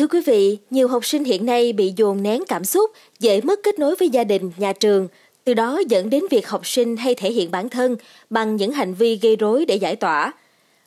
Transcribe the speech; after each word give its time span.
Thưa 0.00 0.06
quý 0.06 0.20
vị, 0.26 0.58
nhiều 0.70 0.88
học 0.88 1.06
sinh 1.06 1.24
hiện 1.24 1.46
nay 1.46 1.72
bị 1.72 1.92
dồn 1.96 2.22
nén 2.22 2.44
cảm 2.48 2.64
xúc, 2.64 2.90
dễ 3.18 3.40
mất 3.40 3.60
kết 3.62 3.78
nối 3.78 3.96
với 3.96 4.08
gia 4.08 4.24
đình, 4.24 4.50
nhà 4.56 4.72
trường, 4.72 5.08
từ 5.44 5.54
đó 5.54 5.80
dẫn 5.88 6.10
đến 6.10 6.24
việc 6.30 6.48
học 6.48 6.66
sinh 6.66 6.96
hay 6.96 7.14
thể 7.14 7.32
hiện 7.32 7.50
bản 7.50 7.68
thân 7.68 7.96
bằng 8.30 8.56
những 8.56 8.72
hành 8.72 8.94
vi 8.94 9.16
gây 9.22 9.36
rối 9.36 9.64
để 9.64 9.76
giải 9.76 9.96
tỏa. 9.96 10.32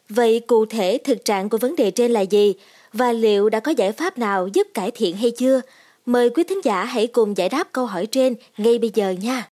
Vậy 0.09 0.39
cụ 0.39 0.65
thể 0.65 0.97
thực 1.03 1.25
trạng 1.25 1.49
của 1.49 1.57
vấn 1.57 1.75
đề 1.75 1.91
trên 1.91 2.11
là 2.11 2.21
gì 2.21 2.53
và 2.93 3.11
liệu 3.11 3.49
đã 3.49 3.59
có 3.59 3.71
giải 3.71 3.91
pháp 3.91 4.17
nào 4.17 4.47
giúp 4.53 4.67
cải 4.73 4.91
thiện 4.91 5.15
hay 5.17 5.31
chưa? 5.31 5.61
Mời 6.05 6.29
quý 6.29 6.43
thính 6.43 6.61
giả 6.63 6.83
hãy 6.83 7.07
cùng 7.07 7.37
giải 7.37 7.49
đáp 7.49 7.67
câu 7.71 7.85
hỏi 7.85 8.05
trên 8.05 8.35
ngay 8.57 8.79
bây 8.79 8.91
giờ 8.93 9.09
nha. 9.21 9.52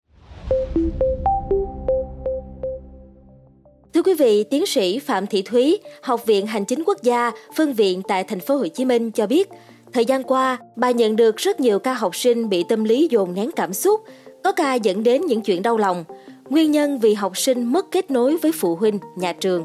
Thưa 4.00 4.04
quý 4.04 4.14
vị, 4.14 4.44
tiến 4.44 4.66
sĩ 4.66 4.98
Phạm 4.98 5.26
Thị 5.26 5.42
Thúy, 5.42 5.78
Học 6.02 6.26
viện 6.26 6.46
Hành 6.46 6.64
chính 6.64 6.84
Quốc 6.86 7.02
gia, 7.02 7.30
phân 7.56 7.72
viện 7.72 8.02
tại 8.08 8.24
thành 8.24 8.40
phố 8.40 8.56
Hồ 8.56 8.66
Chí 8.66 8.84
Minh 8.84 9.10
cho 9.10 9.26
biết, 9.26 9.48
thời 9.92 10.04
gian 10.04 10.22
qua, 10.22 10.58
bà 10.76 10.90
nhận 10.90 11.16
được 11.16 11.36
rất 11.36 11.60
nhiều 11.60 11.78
ca 11.78 11.94
học 11.94 12.16
sinh 12.16 12.48
bị 12.48 12.64
tâm 12.68 12.84
lý 12.84 13.08
dồn 13.10 13.34
nén 13.34 13.50
cảm 13.52 13.72
xúc, 13.72 14.00
có 14.44 14.52
ca 14.52 14.74
dẫn 14.74 15.02
đến 15.02 15.26
những 15.26 15.40
chuyện 15.40 15.62
đau 15.62 15.76
lòng. 15.76 16.04
Nguyên 16.48 16.70
nhân 16.70 16.98
vì 16.98 17.14
học 17.14 17.38
sinh 17.38 17.64
mất 17.64 17.90
kết 17.90 18.10
nối 18.10 18.36
với 18.36 18.52
phụ 18.52 18.74
huynh, 18.74 18.98
nhà 19.16 19.32
trường. 19.32 19.64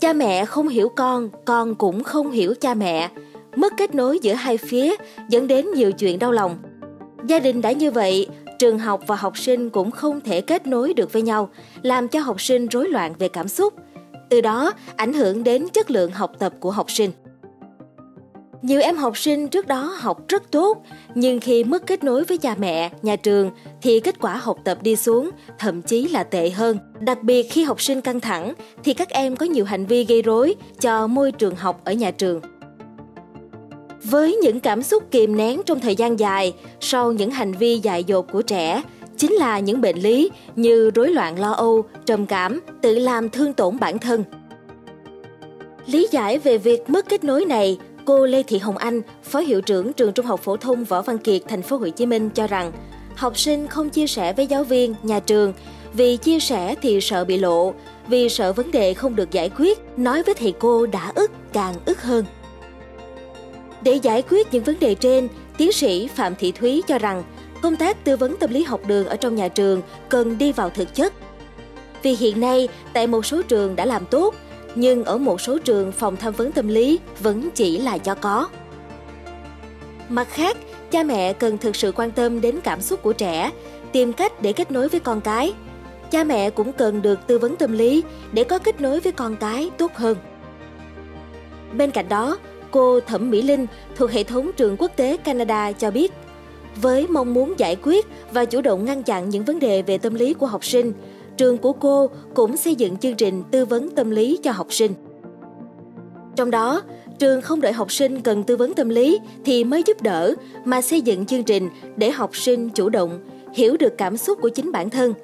Cha 0.00 0.12
mẹ 0.12 0.44
không 0.44 0.68
hiểu 0.68 0.88
con, 0.88 1.28
con 1.44 1.74
cũng 1.74 2.02
không 2.02 2.30
hiểu 2.30 2.54
cha 2.60 2.74
mẹ. 2.74 3.10
Mất 3.56 3.72
kết 3.76 3.94
nối 3.94 4.18
giữa 4.18 4.34
hai 4.34 4.56
phía 4.56 4.94
dẫn 5.28 5.46
đến 5.46 5.66
nhiều 5.74 5.92
chuyện 5.92 6.18
đau 6.18 6.32
lòng. 6.32 6.58
Gia 7.26 7.38
đình 7.38 7.62
đã 7.62 7.72
như 7.72 7.90
vậy, 7.90 8.28
trường 8.58 8.78
học 8.78 9.02
và 9.06 9.16
học 9.16 9.38
sinh 9.38 9.70
cũng 9.70 9.90
không 9.90 10.20
thể 10.20 10.40
kết 10.40 10.66
nối 10.66 10.94
được 10.94 11.12
với 11.12 11.22
nhau, 11.22 11.48
làm 11.82 12.08
cho 12.08 12.20
học 12.20 12.40
sinh 12.40 12.66
rối 12.66 12.88
loạn 12.88 13.14
về 13.18 13.28
cảm 13.28 13.48
xúc. 13.48 13.74
Từ 14.30 14.40
đó, 14.40 14.72
ảnh 14.96 15.12
hưởng 15.12 15.44
đến 15.44 15.68
chất 15.68 15.90
lượng 15.90 16.10
học 16.10 16.32
tập 16.38 16.52
của 16.60 16.70
học 16.70 16.90
sinh. 16.90 17.10
Nhiều 18.62 18.80
em 18.80 18.96
học 18.96 19.18
sinh 19.18 19.48
trước 19.48 19.66
đó 19.66 19.96
học 20.00 20.28
rất 20.28 20.50
tốt, 20.50 20.82
nhưng 21.14 21.40
khi 21.40 21.64
mất 21.64 21.86
kết 21.86 22.04
nối 22.04 22.24
với 22.24 22.38
cha 22.38 22.54
mẹ, 22.58 22.90
nhà 23.02 23.16
trường 23.16 23.50
thì 23.82 24.00
kết 24.00 24.20
quả 24.20 24.36
học 24.36 24.58
tập 24.64 24.78
đi 24.82 24.96
xuống, 24.96 25.30
thậm 25.58 25.82
chí 25.82 26.08
là 26.08 26.24
tệ 26.24 26.50
hơn. 26.50 26.78
Đặc 27.00 27.22
biệt 27.22 27.50
khi 27.50 27.64
học 27.64 27.82
sinh 27.82 28.00
căng 28.00 28.20
thẳng 28.20 28.54
thì 28.84 28.94
các 28.94 29.10
em 29.10 29.36
có 29.36 29.46
nhiều 29.46 29.64
hành 29.64 29.86
vi 29.86 30.04
gây 30.04 30.22
rối 30.22 30.54
cho 30.80 31.06
môi 31.06 31.32
trường 31.32 31.54
học 31.54 31.80
ở 31.84 31.92
nhà 31.92 32.10
trường. 32.10 32.40
Với 34.04 34.36
những 34.36 34.60
cảm 34.60 34.82
xúc 34.82 35.02
kìm 35.10 35.36
nén 35.36 35.62
trong 35.66 35.80
thời 35.80 35.96
gian 35.96 36.18
dài 36.18 36.54
sau 36.80 37.12
những 37.12 37.30
hành 37.30 37.52
vi 37.52 37.78
dại 37.78 38.04
dột 38.04 38.32
của 38.32 38.42
trẻ, 38.42 38.82
chính 39.16 39.32
là 39.32 39.58
những 39.58 39.80
bệnh 39.80 39.96
lý 39.96 40.30
như 40.56 40.90
rối 40.94 41.10
loạn 41.10 41.40
lo 41.40 41.52
âu, 41.52 41.84
trầm 42.06 42.26
cảm, 42.26 42.60
tự 42.82 42.98
làm 42.98 43.30
thương 43.30 43.52
tổn 43.52 43.78
bản 43.80 43.98
thân. 43.98 44.24
Lý 45.86 46.08
giải 46.10 46.38
về 46.38 46.58
việc 46.58 46.90
mất 46.90 47.08
kết 47.08 47.24
nối 47.24 47.44
này, 47.44 47.78
cô 48.04 48.26
Lê 48.26 48.42
Thị 48.42 48.58
Hồng 48.58 48.76
Anh, 48.76 49.00
Phó 49.22 49.38
hiệu 49.38 49.60
trưởng 49.60 49.92
trường 49.92 50.12
Trung 50.12 50.26
học 50.26 50.40
phổ 50.40 50.56
thông 50.56 50.84
Võ 50.84 51.02
Văn 51.02 51.18
Kiệt, 51.18 51.42
thành 51.48 51.62
phố 51.62 51.76
Hồ 51.76 51.88
Chí 51.88 52.06
Minh 52.06 52.30
cho 52.30 52.46
rằng, 52.46 52.72
học 53.16 53.38
sinh 53.38 53.66
không 53.66 53.90
chia 53.90 54.06
sẻ 54.06 54.32
với 54.32 54.46
giáo 54.46 54.64
viên, 54.64 54.94
nhà 55.02 55.20
trường 55.20 55.52
vì 55.92 56.16
chia 56.16 56.40
sẻ 56.40 56.74
thì 56.82 57.00
sợ 57.00 57.24
bị 57.24 57.38
lộ, 57.38 57.74
vì 58.08 58.28
sợ 58.28 58.52
vấn 58.52 58.70
đề 58.70 58.94
không 58.94 59.16
được 59.16 59.30
giải 59.30 59.50
quyết, 59.58 59.78
nói 59.96 60.22
với 60.22 60.34
thầy 60.34 60.54
cô 60.58 60.86
đã 60.86 61.12
ức 61.14 61.30
càng 61.52 61.74
ức 61.86 62.02
hơn. 62.02 62.24
Để 63.84 63.94
giải 63.94 64.22
quyết 64.30 64.46
những 64.52 64.64
vấn 64.64 64.76
đề 64.80 64.94
trên, 64.94 65.28
tiến 65.56 65.72
sĩ 65.72 66.08
Phạm 66.08 66.34
Thị 66.34 66.52
Thúy 66.52 66.82
cho 66.86 66.98
rằng 66.98 67.22
công 67.62 67.76
tác 67.76 68.04
tư 68.04 68.16
vấn 68.16 68.36
tâm 68.36 68.50
lý 68.50 68.62
học 68.62 68.80
đường 68.86 69.06
ở 69.06 69.16
trong 69.16 69.34
nhà 69.34 69.48
trường 69.48 69.82
cần 70.08 70.38
đi 70.38 70.52
vào 70.52 70.70
thực 70.70 70.94
chất. 70.94 71.12
Vì 72.02 72.16
hiện 72.16 72.40
nay, 72.40 72.68
tại 72.92 73.06
một 73.06 73.26
số 73.26 73.42
trường 73.42 73.76
đã 73.76 73.84
làm 73.84 74.06
tốt, 74.06 74.34
nhưng 74.74 75.04
ở 75.04 75.18
một 75.18 75.40
số 75.40 75.58
trường 75.58 75.92
phòng 75.92 76.16
tham 76.16 76.32
vấn 76.32 76.52
tâm 76.52 76.68
lý 76.68 76.98
vẫn 77.20 77.48
chỉ 77.54 77.78
là 77.78 77.98
cho 77.98 78.14
có. 78.14 78.48
Mặt 80.08 80.28
khác, 80.30 80.56
cha 80.90 81.02
mẹ 81.02 81.32
cần 81.32 81.58
thực 81.58 81.76
sự 81.76 81.92
quan 81.92 82.10
tâm 82.10 82.40
đến 82.40 82.60
cảm 82.64 82.80
xúc 82.80 83.02
của 83.02 83.12
trẻ, 83.12 83.50
tìm 83.92 84.12
cách 84.12 84.42
để 84.42 84.52
kết 84.52 84.70
nối 84.70 84.88
với 84.88 85.00
con 85.00 85.20
cái. 85.20 85.54
Cha 86.10 86.24
mẹ 86.24 86.50
cũng 86.50 86.72
cần 86.72 87.02
được 87.02 87.26
tư 87.26 87.38
vấn 87.38 87.56
tâm 87.56 87.72
lý 87.72 88.02
để 88.32 88.44
có 88.44 88.58
kết 88.58 88.80
nối 88.80 89.00
với 89.00 89.12
con 89.12 89.36
cái 89.36 89.70
tốt 89.78 89.94
hơn. 89.94 90.16
Bên 91.72 91.90
cạnh 91.90 92.08
đó, 92.08 92.38
cô 92.74 93.00
Thẩm 93.00 93.30
Mỹ 93.30 93.42
Linh 93.42 93.66
thuộc 93.96 94.10
hệ 94.10 94.24
thống 94.24 94.50
trường 94.56 94.76
quốc 94.78 94.90
tế 94.96 95.16
Canada 95.16 95.72
cho 95.72 95.90
biết, 95.90 96.12
với 96.82 97.06
mong 97.06 97.34
muốn 97.34 97.54
giải 97.58 97.76
quyết 97.82 98.06
và 98.32 98.44
chủ 98.44 98.60
động 98.60 98.84
ngăn 98.84 99.02
chặn 99.02 99.28
những 99.28 99.44
vấn 99.44 99.58
đề 99.58 99.82
về 99.82 99.98
tâm 99.98 100.14
lý 100.14 100.34
của 100.34 100.46
học 100.46 100.64
sinh, 100.64 100.92
trường 101.36 101.58
của 101.58 101.72
cô 101.72 102.10
cũng 102.34 102.56
xây 102.56 102.74
dựng 102.74 102.96
chương 102.96 103.14
trình 103.14 103.42
tư 103.50 103.64
vấn 103.64 103.90
tâm 103.90 104.10
lý 104.10 104.38
cho 104.42 104.52
học 104.52 104.66
sinh. 104.70 104.92
Trong 106.36 106.50
đó, 106.50 106.82
trường 107.18 107.42
không 107.42 107.60
đợi 107.60 107.72
học 107.72 107.92
sinh 107.92 108.20
cần 108.20 108.42
tư 108.42 108.56
vấn 108.56 108.74
tâm 108.74 108.88
lý 108.88 109.18
thì 109.44 109.64
mới 109.64 109.82
giúp 109.86 110.02
đỡ 110.02 110.34
mà 110.64 110.82
xây 110.82 111.00
dựng 111.00 111.26
chương 111.26 111.42
trình 111.42 111.68
để 111.96 112.10
học 112.10 112.36
sinh 112.36 112.68
chủ 112.68 112.88
động 112.88 113.20
hiểu 113.54 113.76
được 113.76 113.98
cảm 113.98 114.16
xúc 114.16 114.38
của 114.42 114.48
chính 114.48 114.72
bản 114.72 114.90
thân. 114.90 115.14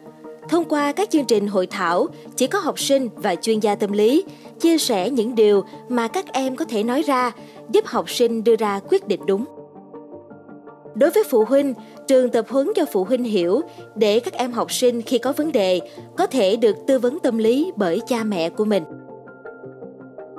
Thông 0.48 0.64
qua 0.64 0.92
các 0.92 1.10
chương 1.10 1.24
trình 1.24 1.46
hội 1.46 1.66
thảo, 1.66 2.06
chỉ 2.36 2.46
có 2.46 2.58
học 2.58 2.80
sinh 2.80 3.08
và 3.16 3.34
chuyên 3.34 3.60
gia 3.60 3.74
tâm 3.74 3.92
lý 3.92 4.24
chia 4.60 4.78
sẻ 4.78 5.10
những 5.10 5.34
điều 5.34 5.64
mà 5.88 6.08
các 6.08 6.32
em 6.32 6.56
có 6.56 6.64
thể 6.64 6.82
nói 6.82 7.02
ra, 7.02 7.32
giúp 7.70 7.86
học 7.86 8.10
sinh 8.10 8.44
đưa 8.44 8.56
ra 8.56 8.80
quyết 8.88 9.08
định 9.08 9.20
đúng. 9.26 9.44
Đối 10.94 11.10
với 11.10 11.24
phụ 11.30 11.44
huynh, 11.44 11.74
trường 12.08 12.30
tập 12.30 12.46
huấn 12.48 12.72
cho 12.76 12.84
phụ 12.92 13.04
huynh 13.04 13.24
hiểu 13.24 13.60
để 13.94 14.20
các 14.20 14.34
em 14.34 14.52
học 14.52 14.72
sinh 14.72 15.02
khi 15.02 15.18
có 15.18 15.32
vấn 15.32 15.52
đề 15.52 15.80
có 16.16 16.26
thể 16.26 16.56
được 16.56 16.76
tư 16.86 16.98
vấn 16.98 17.18
tâm 17.18 17.38
lý 17.38 17.72
bởi 17.76 18.00
cha 18.06 18.24
mẹ 18.24 18.50
của 18.50 18.64
mình. 18.64 18.84